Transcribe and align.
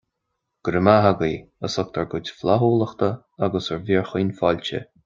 Go 0.67 0.71
raibh 0.75 0.83
maith 0.87 1.09
agaibh 1.09 1.67
as 1.69 1.75
ucht 1.83 1.93
bhur 1.99 2.09
gcuid 2.15 2.33
flaithiúlachta 2.41 3.13
agus 3.49 3.71
bhur 3.77 3.89
fíorchaoin 3.93 4.39
fáilte. 4.43 4.87